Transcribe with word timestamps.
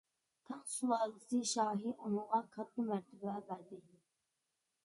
تاڭ 0.49 0.61
سۇلالىسى 0.75 1.41
شاھى 1.51 1.93
ئۇنىڭغا 1.93 2.41
كاتتا 2.57 2.89
مەرتىۋە 2.91 3.37
بەردى. 3.51 3.83